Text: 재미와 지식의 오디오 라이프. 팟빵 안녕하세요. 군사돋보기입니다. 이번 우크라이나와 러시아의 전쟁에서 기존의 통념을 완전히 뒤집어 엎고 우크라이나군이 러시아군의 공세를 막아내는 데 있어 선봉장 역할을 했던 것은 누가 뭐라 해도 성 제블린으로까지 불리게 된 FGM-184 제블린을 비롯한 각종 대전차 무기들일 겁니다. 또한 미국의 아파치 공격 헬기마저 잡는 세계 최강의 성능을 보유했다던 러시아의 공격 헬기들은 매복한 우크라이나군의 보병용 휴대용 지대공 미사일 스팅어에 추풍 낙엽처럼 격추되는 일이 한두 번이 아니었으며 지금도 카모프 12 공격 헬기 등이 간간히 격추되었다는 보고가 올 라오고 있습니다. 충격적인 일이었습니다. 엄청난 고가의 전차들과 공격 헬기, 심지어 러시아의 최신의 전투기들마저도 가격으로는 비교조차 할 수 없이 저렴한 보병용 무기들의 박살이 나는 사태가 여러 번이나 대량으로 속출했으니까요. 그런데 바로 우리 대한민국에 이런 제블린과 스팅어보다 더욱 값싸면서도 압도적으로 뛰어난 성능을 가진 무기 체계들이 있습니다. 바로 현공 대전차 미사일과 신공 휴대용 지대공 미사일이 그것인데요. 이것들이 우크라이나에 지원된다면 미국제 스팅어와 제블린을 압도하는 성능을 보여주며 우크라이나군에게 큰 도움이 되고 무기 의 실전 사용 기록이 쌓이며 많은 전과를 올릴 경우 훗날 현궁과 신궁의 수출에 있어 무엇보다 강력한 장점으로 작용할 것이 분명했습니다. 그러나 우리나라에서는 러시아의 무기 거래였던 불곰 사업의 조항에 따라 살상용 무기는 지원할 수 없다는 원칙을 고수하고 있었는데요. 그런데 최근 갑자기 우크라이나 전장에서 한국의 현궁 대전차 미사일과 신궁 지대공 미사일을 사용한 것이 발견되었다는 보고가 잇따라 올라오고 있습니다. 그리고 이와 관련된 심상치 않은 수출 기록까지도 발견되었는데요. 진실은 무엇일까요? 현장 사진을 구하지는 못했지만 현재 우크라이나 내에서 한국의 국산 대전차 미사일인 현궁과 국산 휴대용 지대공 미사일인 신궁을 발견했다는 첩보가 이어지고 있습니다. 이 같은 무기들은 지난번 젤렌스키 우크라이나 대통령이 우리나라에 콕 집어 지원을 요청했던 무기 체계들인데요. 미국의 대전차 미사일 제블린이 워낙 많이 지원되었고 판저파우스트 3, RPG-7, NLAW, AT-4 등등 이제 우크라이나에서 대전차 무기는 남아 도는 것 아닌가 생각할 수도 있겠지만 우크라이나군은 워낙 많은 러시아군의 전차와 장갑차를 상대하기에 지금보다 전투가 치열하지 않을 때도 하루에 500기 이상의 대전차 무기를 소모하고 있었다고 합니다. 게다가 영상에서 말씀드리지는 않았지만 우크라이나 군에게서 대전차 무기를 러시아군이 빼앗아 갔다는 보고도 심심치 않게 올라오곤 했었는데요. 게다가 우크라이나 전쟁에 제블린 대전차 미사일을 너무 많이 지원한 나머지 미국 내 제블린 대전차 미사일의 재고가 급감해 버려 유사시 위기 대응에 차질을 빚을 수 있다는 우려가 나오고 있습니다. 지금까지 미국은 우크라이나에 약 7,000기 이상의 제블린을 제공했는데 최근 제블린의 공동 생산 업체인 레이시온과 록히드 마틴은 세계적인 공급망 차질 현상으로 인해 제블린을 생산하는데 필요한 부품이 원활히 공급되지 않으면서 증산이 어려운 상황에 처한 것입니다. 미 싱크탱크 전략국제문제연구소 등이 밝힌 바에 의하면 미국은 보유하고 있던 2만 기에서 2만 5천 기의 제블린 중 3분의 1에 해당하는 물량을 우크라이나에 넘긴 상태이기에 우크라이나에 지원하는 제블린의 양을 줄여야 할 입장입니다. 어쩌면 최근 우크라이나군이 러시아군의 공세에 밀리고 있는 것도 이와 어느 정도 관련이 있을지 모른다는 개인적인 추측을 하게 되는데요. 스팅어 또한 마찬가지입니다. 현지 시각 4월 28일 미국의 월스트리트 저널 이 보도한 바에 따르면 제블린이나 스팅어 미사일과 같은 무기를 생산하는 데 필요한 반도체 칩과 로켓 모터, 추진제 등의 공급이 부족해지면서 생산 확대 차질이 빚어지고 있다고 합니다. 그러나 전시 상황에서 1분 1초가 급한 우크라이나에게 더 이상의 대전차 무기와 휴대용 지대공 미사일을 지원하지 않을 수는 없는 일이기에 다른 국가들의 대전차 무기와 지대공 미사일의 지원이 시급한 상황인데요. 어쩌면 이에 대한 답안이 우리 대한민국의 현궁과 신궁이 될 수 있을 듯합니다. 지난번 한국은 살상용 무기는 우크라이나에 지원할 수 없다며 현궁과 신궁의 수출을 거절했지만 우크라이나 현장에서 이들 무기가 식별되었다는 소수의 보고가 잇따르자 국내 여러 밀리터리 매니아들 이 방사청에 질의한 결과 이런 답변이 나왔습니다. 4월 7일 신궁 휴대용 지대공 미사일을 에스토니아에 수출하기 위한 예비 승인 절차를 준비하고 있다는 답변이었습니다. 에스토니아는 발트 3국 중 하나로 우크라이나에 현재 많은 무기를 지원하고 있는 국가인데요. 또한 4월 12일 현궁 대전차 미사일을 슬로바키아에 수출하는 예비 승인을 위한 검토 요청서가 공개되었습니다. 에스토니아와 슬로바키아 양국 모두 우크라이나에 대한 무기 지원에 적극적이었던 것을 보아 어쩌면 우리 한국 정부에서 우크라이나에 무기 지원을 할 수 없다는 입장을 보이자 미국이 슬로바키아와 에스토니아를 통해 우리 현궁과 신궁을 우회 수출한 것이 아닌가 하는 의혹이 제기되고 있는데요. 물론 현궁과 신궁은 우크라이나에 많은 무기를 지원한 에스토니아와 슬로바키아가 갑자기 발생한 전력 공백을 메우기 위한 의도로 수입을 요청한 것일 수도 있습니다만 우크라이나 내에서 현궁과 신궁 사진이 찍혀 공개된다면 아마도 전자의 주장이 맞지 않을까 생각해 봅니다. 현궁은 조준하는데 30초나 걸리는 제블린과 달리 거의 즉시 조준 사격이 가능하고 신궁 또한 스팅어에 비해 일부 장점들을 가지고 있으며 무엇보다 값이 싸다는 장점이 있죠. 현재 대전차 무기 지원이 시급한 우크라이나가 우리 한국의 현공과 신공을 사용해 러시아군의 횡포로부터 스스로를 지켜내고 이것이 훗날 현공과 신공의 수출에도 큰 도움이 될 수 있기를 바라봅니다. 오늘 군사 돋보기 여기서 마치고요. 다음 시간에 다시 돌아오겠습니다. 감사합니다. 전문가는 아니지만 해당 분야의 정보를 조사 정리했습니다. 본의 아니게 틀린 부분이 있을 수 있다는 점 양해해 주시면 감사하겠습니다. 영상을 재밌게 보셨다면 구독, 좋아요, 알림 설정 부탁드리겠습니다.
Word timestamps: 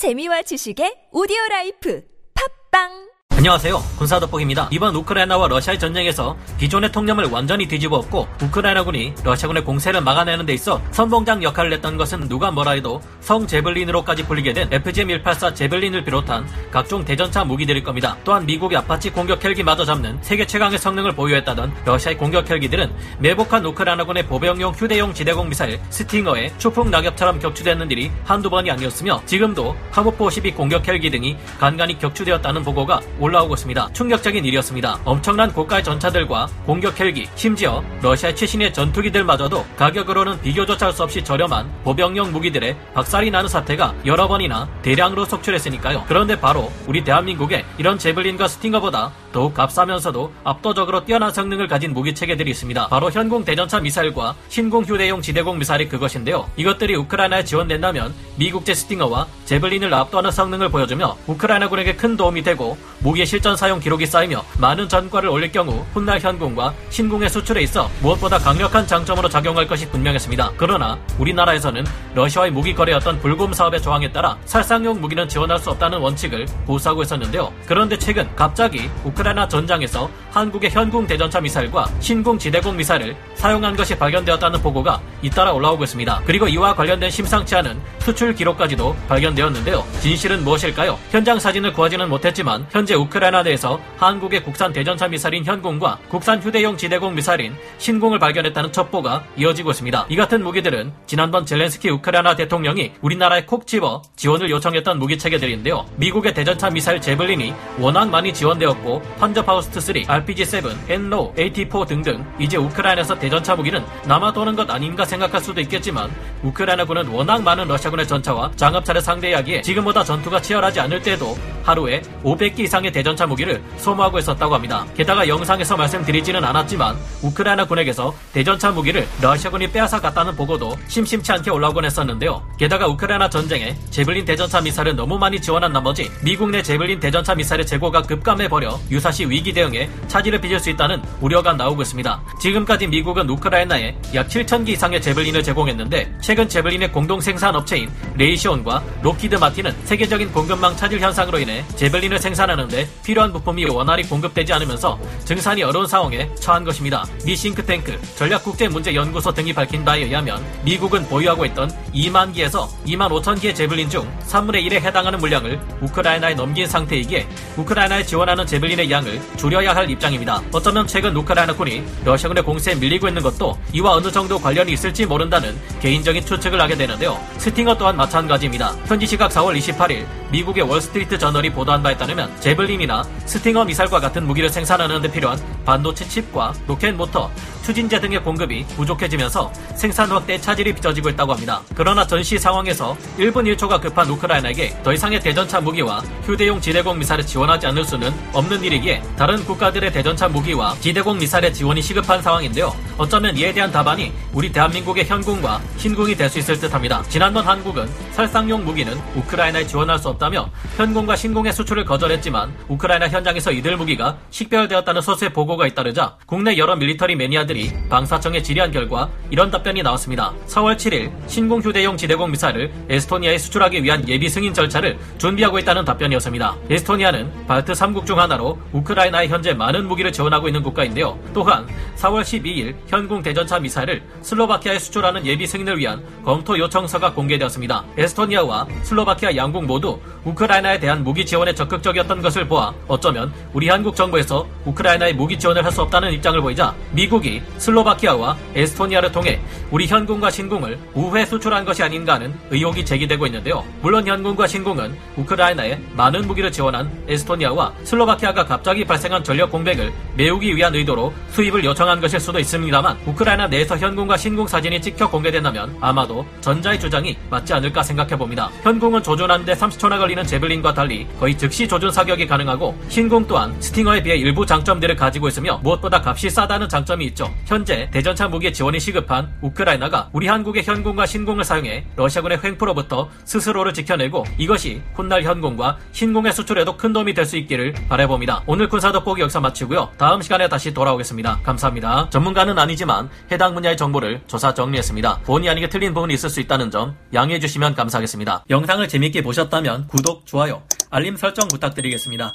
재미와 0.00 0.40
지식의 0.48 1.12
오디오 1.12 1.36
라이프. 1.50 2.00
팟빵 2.32 3.09
안녕하세요. 3.40 3.82
군사돋보기입니다. 3.96 4.68
이번 4.70 4.94
우크라이나와 4.96 5.48
러시아의 5.48 5.78
전쟁에서 5.78 6.36
기존의 6.58 6.92
통념을 6.92 7.24
완전히 7.30 7.66
뒤집어 7.66 7.96
엎고 7.96 8.28
우크라이나군이 8.42 9.14
러시아군의 9.24 9.64
공세를 9.64 10.02
막아내는 10.02 10.44
데 10.44 10.52
있어 10.52 10.78
선봉장 10.90 11.42
역할을 11.42 11.72
했던 11.72 11.96
것은 11.96 12.28
누가 12.28 12.50
뭐라 12.50 12.72
해도 12.72 13.00
성 13.20 13.46
제블린으로까지 13.46 14.26
불리게 14.26 14.52
된 14.52 14.68
FGM-184 14.68 15.54
제블린을 15.54 16.04
비롯한 16.04 16.46
각종 16.70 17.02
대전차 17.02 17.42
무기들일 17.42 17.82
겁니다. 17.82 18.14
또한 18.24 18.44
미국의 18.44 18.76
아파치 18.76 19.08
공격 19.08 19.42
헬기마저 19.42 19.86
잡는 19.86 20.18
세계 20.20 20.46
최강의 20.46 20.78
성능을 20.78 21.14
보유했다던 21.14 21.72
러시아의 21.86 22.18
공격 22.18 22.50
헬기들은 22.50 22.92
매복한 23.20 23.64
우크라이나군의 23.64 24.26
보병용 24.26 24.74
휴대용 24.74 25.14
지대공 25.14 25.48
미사일 25.48 25.80
스팅어에 25.88 26.52
추풍 26.58 26.90
낙엽처럼 26.90 27.38
격추되는 27.38 27.90
일이 27.90 28.10
한두 28.22 28.50
번이 28.50 28.70
아니었으며 28.70 29.22
지금도 29.24 29.74
카모프 29.92 30.28
12 30.28 30.52
공격 30.52 30.86
헬기 30.86 31.10
등이 31.10 31.38
간간히 31.58 31.98
격추되었다는 31.98 32.64
보고가 32.64 33.00
올 33.18 33.29
라오고 33.30 33.54
있습니다. 33.54 33.92
충격적인 33.92 34.44
일이었습니다. 34.44 35.00
엄청난 35.04 35.52
고가의 35.52 35.82
전차들과 35.84 36.48
공격 36.66 36.98
헬기, 37.00 37.28
심지어 37.34 37.82
러시아의 38.02 38.36
최신의 38.36 38.72
전투기들마저도 38.72 39.64
가격으로는 39.76 40.40
비교조차 40.40 40.86
할 40.86 40.90
수 40.92 41.04
없이 41.04 41.22
저렴한 41.22 41.70
보병용 41.84 42.32
무기들의 42.32 42.76
박살이 42.94 43.30
나는 43.30 43.48
사태가 43.48 43.94
여러 44.06 44.26
번이나 44.26 44.68
대량으로 44.82 45.24
속출했으니까요. 45.24 46.04
그런데 46.08 46.38
바로 46.38 46.72
우리 46.88 47.04
대한민국에 47.04 47.64
이런 47.78 47.96
제블린과 47.96 48.48
스팅어보다 48.48 49.12
더욱 49.32 49.54
값싸면서도 49.54 50.32
압도적으로 50.42 51.04
뛰어난 51.04 51.32
성능을 51.32 51.68
가진 51.68 51.94
무기 51.94 52.12
체계들이 52.12 52.50
있습니다. 52.50 52.88
바로 52.88 53.10
현공 53.12 53.44
대전차 53.44 53.78
미사일과 53.78 54.34
신공 54.48 54.82
휴대용 54.82 55.22
지대공 55.22 55.58
미사일이 55.58 55.88
그것인데요. 55.88 56.50
이것들이 56.56 56.96
우크라이나에 56.96 57.44
지원된다면 57.44 58.12
미국제 58.34 58.74
스팅어와 58.74 59.28
제블린을 59.44 59.94
압도하는 59.94 60.32
성능을 60.32 60.70
보여주며 60.70 61.16
우크라이나군에게 61.28 61.94
큰 61.94 62.16
도움이 62.16 62.42
되고 62.42 62.76
무기 62.98 63.19
의 63.20 63.26
실전 63.26 63.54
사용 63.54 63.78
기록이 63.80 64.06
쌓이며 64.06 64.42
많은 64.58 64.88
전과를 64.88 65.28
올릴 65.28 65.52
경우 65.52 65.84
훗날 65.92 66.18
현궁과 66.20 66.72
신궁의 66.88 67.28
수출에 67.28 67.60
있어 67.62 67.90
무엇보다 68.00 68.38
강력한 68.38 68.86
장점으로 68.86 69.28
작용할 69.28 69.66
것이 69.66 69.88
분명했습니다. 69.90 70.52
그러나 70.56 70.98
우리나라에서는 71.18 71.84
러시아의 72.14 72.50
무기 72.50 72.74
거래였던 72.74 73.20
불곰 73.20 73.52
사업의 73.52 73.82
조항에 73.82 74.10
따라 74.10 74.38
살상용 74.46 75.00
무기는 75.00 75.28
지원할 75.28 75.58
수 75.58 75.70
없다는 75.70 75.98
원칙을 75.98 76.46
고수하고 76.66 77.02
있었는데요. 77.02 77.52
그런데 77.66 77.98
최근 77.98 78.28
갑자기 78.34 78.88
우크라이나 79.04 79.46
전장에서 79.46 80.10
한국의 80.30 80.70
현궁 80.70 81.06
대전차 81.06 81.40
미사일과 81.40 81.88
신궁 82.00 82.38
지대공 82.38 82.76
미사일을 82.76 83.14
사용한 83.34 83.76
것이 83.76 83.98
발견되었다는 83.98 84.62
보고가 84.62 85.00
잇따라 85.22 85.52
올라오고 85.52 85.84
있습니다. 85.84 86.22
그리고 86.24 86.48
이와 86.48 86.74
관련된 86.74 87.10
심상치 87.10 87.54
않은 87.56 87.78
수출 87.98 88.34
기록까지도 88.34 88.96
발견되었는데요. 89.08 89.84
진실은 90.00 90.42
무엇일까요? 90.42 90.98
현장 91.10 91.38
사진을 91.38 91.74
구하지는 91.74 92.08
못했지만 92.08 92.66
현재 92.70 92.94
우크라이나 92.94 93.09
내에서 93.18 93.80
한국의 93.98 94.42
국산 94.42 94.72
대전차 94.72 95.08
미사일인 95.08 95.44
현궁과 95.44 95.98
국산 96.08 96.40
휴대용 96.40 96.76
지대공 96.76 97.14
미사일인 97.14 97.54
신궁을 97.78 98.18
발견했다는 98.18 98.72
첩보가 98.72 99.24
이어지고 99.36 99.70
있습니다. 99.70 100.06
이 100.08 100.16
같은 100.16 100.42
무기들은 100.42 100.92
지난번 101.06 101.44
젤렌스키 101.44 101.90
우크라이나 101.90 102.36
대통령이 102.36 102.92
우리나라에 103.00 103.44
콕 103.44 103.66
집어 103.66 104.02
지원을 104.16 104.50
요청했던 104.50 104.98
무기 104.98 105.18
체계들인데요. 105.18 105.86
미국의 105.96 106.34
대전차 106.34 106.70
미사일 106.70 107.00
제블린이 107.00 107.52
워낙 107.78 108.08
많이 108.08 108.32
지원되었고 108.32 109.02
판저파우스트 109.18 109.80
3, 109.80 109.94
RPG-7, 109.94 110.90
NLAW, 110.90 111.34
AT-4 111.36 111.86
등등 111.86 112.24
이제 112.38 112.56
우크라이나에서 112.56 113.18
대전차 113.18 113.56
무기는 113.56 113.84
남아 114.06 114.32
도는 114.32 114.56
것 114.56 114.70
아닌가 114.70 115.04
생각할 115.04 115.40
수도 115.40 115.60
있겠지만 115.60 116.10
우크라이나군은 116.42 117.08
워낙 117.08 117.42
많은 117.42 117.66
러시아군의 117.68 118.06
전차와 118.06 118.52
장갑차를 118.56 119.00
상대하기에 119.00 119.62
지금보다 119.62 120.04
전투가 120.04 120.40
치열하지 120.40 120.80
않을 120.80 121.02
때도 121.02 121.36
하루에 121.70 122.02
500기 122.24 122.60
이상의 122.60 122.90
대전차 122.90 123.26
무기를 123.26 123.62
소모하고 123.76 124.18
있었다고 124.18 124.54
합니다. 124.54 124.84
게다가 124.96 125.26
영상에서 125.26 125.76
말씀드리지는 125.76 126.44
않았지만 126.44 126.96
우크라이나 127.22 127.64
군에게서 127.64 128.12
대전차 128.32 128.70
무기를 128.70 129.06
러시아군이 129.20 129.70
빼앗아 129.70 130.00
갔다는 130.00 130.34
보고도 130.34 130.76
심심치 130.88 131.30
않게 131.32 131.50
올라오곤 131.50 131.84
했었는데요. 131.84 132.42
게다가 132.58 132.86
우크라이나 132.88 133.30
전쟁에 133.30 133.76
제블린 133.90 134.24
대전차 134.24 134.60
미사일을 134.60 134.96
너무 134.96 135.16
많이 135.18 135.40
지원한 135.40 135.72
나머지 135.72 136.10
미국 136.22 136.50
내 136.50 136.62
제블린 136.62 136.98
대전차 136.98 137.34
미사일의 137.34 137.66
재고가 137.66 138.02
급감해 138.02 138.48
버려 138.48 138.78
유사시 138.90 139.26
위기 139.26 139.52
대응에 139.52 139.88
차질을 140.08 140.40
빚을 140.40 140.58
수 140.58 140.70
있다는 140.70 141.00
우려가 141.20 141.52
나오고 141.52 141.82
있습니다. 141.82 142.22
지금까지 142.40 142.88
미국은 142.88 143.28
우크라이나에 143.30 143.96
약 144.14 144.28
7,000기 144.28 144.70
이상의 144.70 145.00
제블린을 145.00 145.42
제공했는데 145.42 146.12
최근 146.20 146.48
제블린의 146.48 146.90
공동 146.90 147.20
생산 147.20 147.54
업체인 147.54 147.90
레이시온과 148.16 148.82
록히드 149.02 149.36
마틴은 149.36 149.72
세계적인 149.84 150.32
공급망 150.32 150.76
차질 150.76 151.00
현상으로 151.00 151.38
인해 151.38 151.59
제블린을 151.76 152.18
생산하는데 152.18 152.88
필요한 153.04 153.32
부품이 153.32 153.64
원활히 153.66 154.02
공급되지 154.04 154.52
않으면서 154.52 154.98
증산이 155.24 155.62
어려운 155.62 155.86
상황에 155.86 156.28
처한 156.36 156.64
것입니다. 156.64 157.04
미 157.24 157.36
싱크탱크 157.36 158.00
전략국제문제연구소 158.16 159.32
등이 159.32 159.52
밝힌 159.52 159.84
바에 159.84 160.02
의하면 160.02 160.44
미국은 160.64 161.06
보유하고 161.08 161.44
있던 161.46 161.70
2만 161.94 162.32
기에서 162.32 162.68
2만 162.86 163.08
5천 163.10 163.40
기의 163.40 163.54
제블린 163.54 163.88
중 163.88 164.08
3분의 164.28 164.66
1에 164.66 164.80
해당하는 164.80 165.18
물량을 165.18 165.60
우크라이나에 165.80 166.34
넘긴 166.34 166.66
상태이기에 166.66 167.28
우크라이나에 167.56 168.04
지원하는 168.04 168.46
제블린의 168.46 168.90
양을 168.90 169.20
줄여야 169.36 169.74
할 169.74 169.90
입장입니다. 169.90 170.42
어쩌면 170.52 170.86
최근 170.86 171.16
우크라이나군이 171.16 171.82
러시아군의 172.04 172.44
공세에 172.44 172.74
밀리고 172.74 173.08
있는 173.08 173.22
것도 173.22 173.58
이와 173.72 173.92
어느 173.92 174.10
정도 174.10 174.38
관련이 174.38 174.72
있을지 174.72 175.06
모른다는 175.06 175.58
개인적인 175.80 176.24
추측을 176.24 176.60
하게 176.60 176.76
되는데요. 176.76 177.20
스팅어 177.38 177.76
또한 177.76 177.96
마찬가지입니다. 177.96 178.74
현지 178.86 179.06
시각 179.06 179.30
4월 179.30 179.58
28일 179.58 180.06
미국의 180.30 180.64
월스트리트 180.64 181.18
저널 181.18 181.39
이 181.44 181.50
보도한 181.50 181.82
바에 181.82 181.96
따르면 181.96 182.30
제블린이나 182.40 183.02
스팅어 183.24 183.64
미사일과 183.64 184.00
같은 184.00 184.26
무기를 184.26 184.50
생산하는 184.50 185.00
데 185.02 185.10
필요한 185.10 185.38
반도체 185.64 186.06
칩과 186.06 186.54
로켓 186.66 186.92
모터, 186.92 187.30
추진제 187.62 188.00
등의 188.00 188.22
공급이 188.22 188.64
부족해지면서 188.76 189.52
생산 189.74 190.10
확대 190.10 190.40
차질이 190.40 190.72
빚어지고 190.74 191.10
있다고 191.10 191.34
합니다. 191.34 191.60
그러나 191.74 192.06
전시 192.06 192.38
상황에서 192.38 192.96
1분 193.18 193.54
1초가 193.56 193.80
급한 193.80 194.08
우크라이나에게 194.08 194.82
더 194.82 194.92
이상의 194.92 195.20
대전차 195.20 195.60
무기와 195.60 195.98
휴대용 196.24 196.60
지대공 196.60 196.98
미사일을 196.98 197.26
지원하지 197.26 197.66
않을 197.66 197.84
수는 197.84 198.12
없는 198.32 198.64
일이기에 198.64 199.02
다른 199.16 199.44
국가들의 199.44 199.92
대전차 199.92 200.28
무기와 200.28 200.74
지대공 200.80 201.18
미사일의 201.18 201.52
지원이 201.52 201.82
시급한 201.82 202.22
상황인데요. 202.22 202.74
어쩌면 202.96 203.36
이에 203.36 203.52
대한 203.52 203.70
답안이 203.70 204.12
우리 204.32 204.50
대한민국의 204.50 205.04
현궁과 205.06 205.60
신궁이 205.76 206.14
될 206.16 206.30
수 206.30 206.38
있을 206.38 206.60
듯합니다. 206.60 207.02
지난번 207.08 207.44
한국은 207.44 207.88
살상용 208.12 208.64
무기는 208.64 208.96
우크라이나에 209.16 209.66
지원할 209.66 209.98
수 209.98 210.08
없다며 210.08 210.48
현궁과 210.76 211.16
신궁의 211.16 211.52
수출을 211.52 211.84
거절했지만 211.84 212.54
우크라이나 212.68 213.08
현장에서 213.08 213.50
이들 213.50 213.76
무기가 213.76 214.16
식별되었다는 214.30 215.02
소수의 215.02 215.32
보고가 215.32 215.66
잇따르자 215.66 216.16
국내 216.26 216.56
여러 216.56 216.76
밀리터리 216.76 217.16
매니아들 217.16 217.49
이 217.56 217.72
방사청에 217.88 218.42
질의한 218.42 218.70
결과 218.70 219.08
이런 219.30 219.50
답변이 219.50 219.82
나왔습니다. 219.82 220.32
4월 220.46 220.76
7일 220.76 221.10
신궁 221.26 221.60
휴대용 221.60 221.96
지대공 221.96 222.30
미사일을 222.30 222.70
에스토니아에 222.88 223.38
수출하기 223.38 223.82
위한 223.82 224.06
예비 224.08 224.28
승인 224.28 224.52
절차를 224.52 224.98
준비하고 225.18 225.58
있다는 225.58 225.84
답변이었습니다. 225.84 226.56
에스토니아는 226.68 227.46
발트 227.46 227.72
3국 227.72 228.06
중 228.06 228.20
하나로 228.20 228.58
우크라이나에 228.72 229.28
현재 229.28 229.54
많은 229.54 229.88
무기를 229.88 230.12
지원하고 230.12 230.48
있는 230.48 230.62
국가인데요. 230.62 231.18
또한 231.32 231.66
4월 231.96 232.22
12일 232.22 232.74
현궁 232.86 233.22
대전차 233.22 233.58
미사일을 233.58 234.02
슬로바키아에 234.22 234.78
수출하는 234.78 235.24
예비 235.26 235.46
승인을 235.46 235.78
위한 235.78 236.02
검토 236.24 236.58
요청서가 236.58 237.14
공개되었습니다. 237.14 237.84
에스토니아와 237.96 238.66
슬로바키아 238.82 239.34
양국 239.36 239.64
모두 239.64 239.98
우크라이나에 240.24 240.78
대한 240.78 241.02
무기 241.02 241.24
지원에 241.24 241.54
적극적이었던 241.54 242.20
것을 242.22 242.46
보아 242.46 242.74
어쩌면 242.86 243.32
우리 243.54 243.68
한국 243.68 243.96
정부에서 243.96 244.46
우크라이나에 244.66 245.14
무기 245.14 245.38
지원을 245.38 245.64
할 245.64 245.70
수 245.70 245.82
없다는 245.82 246.12
입장을 246.12 246.40
보이자 246.40 246.74
미국이 246.90 247.39
슬로바키아와 247.58 248.36
에스토니아를 248.54 249.12
통해 249.12 249.40
우리 249.70 249.86
현궁과 249.86 250.30
신궁을 250.30 250.78
우회 250.94 251.24
수출한 251.24 251.64
것이 251.64 251.82
아닌가 251.82 252.14
하는 252.14 252.34
의혹이 252.50 252.84
제기되고 252.84 253.26
있는데요. 253.26 253.64
물론 253.82 254.06
현궁과 254.06 254.46
신궁은 254.46 254.96
우크라이나에 255.16 255.78
많은 255.94 256.26
무기를 256.26 256.50
지원한 256.50 256.90
에스토니아와 257.08 257.72
슬로바키아가 257.84 258.46
갑자기 258.46 258.84
발생한 258.84 259.22
전력 259.22 259.50
공백을 259.50 259.92
메우기 260.16 260.56
위한 260.56 260.74
의도로 260.74 261.12
수입을 261.30 261.64
요청한 261.64 262.00
것일 262.00 262.20
수도 262.20 262.38
있습니다만 262.38 262.98
우크라이나 263.06 263.46
내에서 263.46 263.76
현궁과 263.76 264.16
신궁 264.16 264.46
사진이 264.46 264.80
찍혀 264.80 265.08
공개된다면 265.08 265.76
아마도 265.80 266.26
전자의 266.40 266.80
주장이 266.80 267.16
맞지 267.30 267.54
않을까 267.54 267.82
생각해 267.82 268.16
봅니다. 268.16 268.50
현궁은 268.62 269.02
조준하는데 269.02 269.52
30초나 269.54 269.98
걸리는 269.98 270.24
제블린과 270.24 270.74
달리 270.74 271.06
거의 271.18 271.36
즉시 271.36 271.68
조준 271.68 271.90
사격이 271.92 272.26
가능하고 272.26 272.76
신궁 272.88 273.26
또한 273.26 273.54
스팅어에 273.60 274.02
비해 274.02 274.16
일부 274.16 274.44
장점들을 274.44 274.96
가지고 274.96 275.28
있으며 275.28 275.60
무엇보다 275.62 276.02
값이 276.04 276.30
싸다는 276.30 276.68
장점이 276.68 277.04
있죠. 277.06 277.29
현재 277.46 277.88
대전차 277.90 278.28
무기 278.28 278.52
지원이 278.52 278.78
시급한 278.80 279.32
우크라이나가 279.40 280.10
우리 280.12 280.26
한국의 280.26 280.62
현공과 280.62 281.06
신공을 281.06 281.44
사용해 281.44 281.86
러시아군의 281.96 282.40
횡포로부터 282.44 283.08
스스로를 283.24 283.72
지켜내고 283.72 284.24
이것이 284.36 284.82
훗날 284.94 285.22
현공과 285.22 285.78
신공의 285.92 286.32
수출에도 286.32 286.76
큰 286.76 286.92
도움이 286.92 287.14
될 287.14 287.30
수 287.30 287.36
있기를 287.36 287.74
바라봅니다. 287.88 288.42
오늘 288.46 288.68
군사 288.68 288.90
돋보기 288.90 289.22
여기서 289.22 289.40
마치고요. 289.40 289.90
다음 289.96 290.20
시간에 290.20 290.48
다시 290.48 290.74
돌아오겠습니다. 290.74 291.40
감사합니다. 291.44 292.08
전문가는 292.10 292.58
아니지만 292.58 293.08
해당 293.30 293.54
분야의 293.54 293.76
정보를 293.76 294.20
조사 294.26 294.52
정리했습니다. 294.52 295.20
본의 295.24 295.48
아니게 295.48 295.68
틀린 295.68 295.94
부분이 295.94 296.14
있을 296.14 296.28
수 296.28 296.40
있다는 296.40 296.70
점 296.70 296.96
양해해 297.14 297.38
주시면 297.38 297.74
감사하겠습니다. 297.76 298.44
영상을 298.50 298.88
재밌게 298.88 299.22
보셨다면 299.22 299.86
구독, 299.86 300.26
좋아요, 300.26 300.62
알림 300.90 301.16
설정 301.16 301.46
부탁드리겠습니다. 301.46 302.34